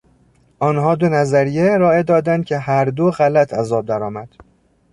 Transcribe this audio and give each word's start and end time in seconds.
آنها 0.59 0.95
دو 0.95 1.09
نظریه 1.09 1.71
ارائه 1.73 2.03
دادند 2.03 2.45
که 2.45 2.57
هر 2.57 2.85
دو 2.85 3.11
غلط 3.11 3.53
از 3.53 3.71
آب 3.71 3.85
درآمد. 3.85 4.29